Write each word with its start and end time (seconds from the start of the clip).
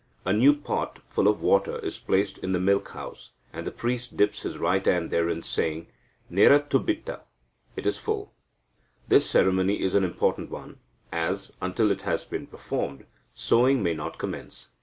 A 0.25 0.33
new 0.33 0.55
pot, 0.55 0.97
full 1.05 1.27
of 1.27 1.41
water, 1.43 1.77
is 1.77 1.99
placed 1.99 2.39
in 2.39 2.53
the 2.53 2.59
milk 2.59 2.89
house, 2.89 3.33
and 3.53 3.67
the 3.67 3.71
priest 3.71 4.17
dips 4.17 4.41
his 4.41 4.57
right 4.57 4.83
hand 4.83 5.11
therein, 5.11 5.43
saying 5.43 5.89
"Nerathubitta" 6.31 7.19
(it 7.75 7.85
is 7.85 7.99
full). 7.99 8.33
This 9.09 9.29
ceremony 9.29 9.79
is 9.79 9.93
an 9.93 10.03
important 10.03 10.49
one, 10.49 10.79
as, 11.11 11.51
until 11.61 11.91
it 11.91 12.01
has 12.01 12.25
been 12.25 12.47
performed, 12.47 13.05
sowing 13.35 13.83
may 13.83 13.93
not 13.93 14.17
commence. 14.17 14.69